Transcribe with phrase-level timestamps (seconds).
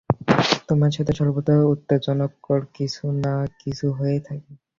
[0.69, 4.51] তোমার সাথে সর্বদা উত্তেজনকর কিছু না কিছু হয়েই থাকে।